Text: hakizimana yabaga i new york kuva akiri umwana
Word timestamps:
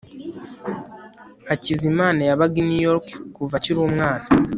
hakizimana 1.49 2.21
yabaga 2.29 2.55
i 2.61 2.65
new 2.69 2.81
york 2.89 3.07
kuva 3.35 3.53
akiri 3.59 3.79
umwana 3.87 4.25